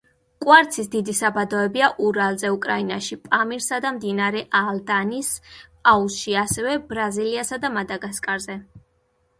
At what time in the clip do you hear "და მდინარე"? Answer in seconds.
3.87-4.43